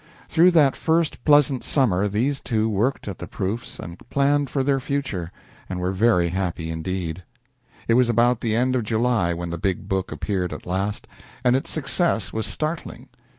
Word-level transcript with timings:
Through 0.27 0.49
that 0.57 0.75
first 0.75 1.23
pleasant 1.25 1.63
summer 1.63 2.07
these 2.07 2.41
two 2.41 2.67
worked 2.67 3.07
at 3.07 3.19
the 3.19 3.27
proofs 3.27 3.77
and 3.77 3.99
planned 4.09 4.49
for 4.49 4.63
their 4.63 4.79
future, 4.79 5.31
and 5.69 5.79
were 5.79 5.91
very 5.91 6.29
happy 6.29 6.71
indeed. 6.71 7.21
It 7.87 7.93
was 7.93 8.09
about 8.09 8.41
the 8.41 8.55
end 8.55 8.75
of 8.75 8.83
July 8.83 9.31
when 9.35 9.51
the 9.51 9.59
big 9.59 9.87
book 9.87 10.11
appeared 10.11 10.53
at 10.53 10.65
last, 10.65 11.07
and 11.43 11.55
its 11.55 11.69
success 11.69 12.33
was 12.33 12.47
startling. 12.47 13.09